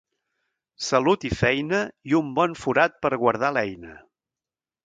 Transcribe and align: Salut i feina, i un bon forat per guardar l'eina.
Salut 0.85 1.27
i 1.29 1.31
feina, 1.41 1.83
i 2.13 2.17
un 2.23 2.33
bon 2.39 2.57
forat 2.65 2.99
per 3.07 3.15
guardar 3.25 3.53
l'eina. 3.59 3.99